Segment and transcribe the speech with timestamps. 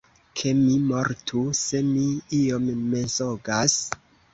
[0.39, 2.09] Ke mi mortu, se mi
[2.41, 3.83] iom mensogas!